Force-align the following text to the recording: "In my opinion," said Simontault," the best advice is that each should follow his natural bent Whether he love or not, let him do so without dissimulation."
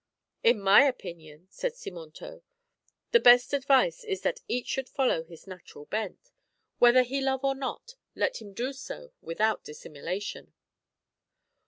"In 0.43 0.59
my 0.59 0.85
opinion," 0.87 1.45
said 1.51 1.73
Simontault," 1.75 2.41
the 3.11 3.19
best 3.19 3.53
advice 3.53 4.03
is 4.03 4.21
that 4.21 4.39
each 4.47 4.65
should 4.65 4.89
follow 4.89 5.23
his 5.23 5.45
natural 5.45 5.85
bent 5.85 6.31
Whether 6.79 7.03
he 7.03 7.21
love 7.21 7.43
or 7.43 7.53
not, 7.53 7.93
let 8.15 8.41
him 8.41 8.51
do 8.55 8.73
so 8.73 9.11
without 9.21 9.63
dissimulation." 9.63 10.55